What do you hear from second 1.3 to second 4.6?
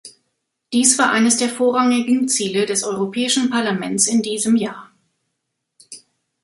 der vorrangigen Ziele des Europäischen Parlaments in diesem